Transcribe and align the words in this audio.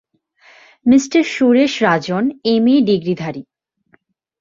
Mr 0.85 1.05
Suresh 1.25 1.73
Rajan 1.81 2.23
MA 2.45 2.75
ডিগ্রিধারী। 2.81 3.43